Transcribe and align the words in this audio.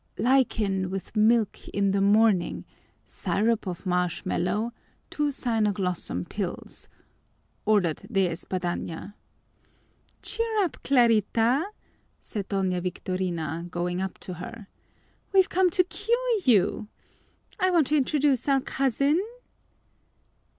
"Lichen 0.17 0.89
with 0.89 1.15
milk 1.15 1.67
in 1.67 1.91
the 1.91 2.01
morning, 2.01 2.65
syrup 3.05 3.67
of 3.67 3.85
marshmallow, 3.85 4.71
two 5.11 5.29
cynoglossum 5.29 6.25
pills!" 6.27 6.87
ordered 7.67 8.07
De 8.11 8.27
Espadaña. 8.27 9.13
"Cheer 10.23 10.63
up, 10.63 10.79
Clarita!" 10.83 11.67
said 12.19 12.49
Doña 12.49 12.81
Victorina, 12.81 13.67
going 13.69 14.01
up 14.01 14.17
to 14.17 14.33
her. 14.33 14.65
"We've 15.33 15.49
come 15.49 15.69
to 15.69 15.83
cure 15.83 16.39
you. 16.45 16.87
I 17.59 17.69
want 17.69 17.85
to 17.89 17.95
introduce 17.97 18.49
our 18.49 18.61
cousin." 18.61 19.21